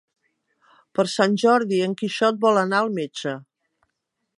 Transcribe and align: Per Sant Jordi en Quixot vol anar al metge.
Per 0.99 1.05
Sant 1.17 1.37
Jordi 1.43 1.83
en 1.89 1.95
Quixot 2.01 2.43
vol 2.47 2.61
anar 2.67 2.81
al 2.87 2.95
metge. 3.01 3.41